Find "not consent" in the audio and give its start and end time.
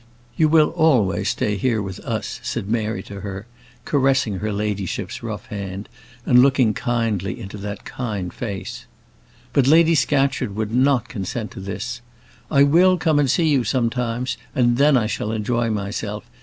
10.73-11.51